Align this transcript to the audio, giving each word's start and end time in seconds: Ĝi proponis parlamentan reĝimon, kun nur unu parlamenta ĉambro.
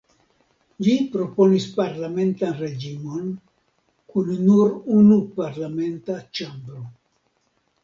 Ĝi 0.85 0.93
proponis 1.15 1.67
parlamentan 1.75 2.55
reĝimon, 2.63 3.29
kun 4.15 4.33
nur 4.49 4.75
unu 4.97 5.21
parlamenta 5.39 6.19
ĉambro. 6.41 6.83